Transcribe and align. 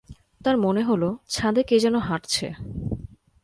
তার 0.45 0.55
মনে 0.57 0.81
হলো 0.83 1.09
ছাদে 1.29 1.61
কে 1.63 1.75
যেন 1.79 1.95
হাঁটছে। 1.99 2.47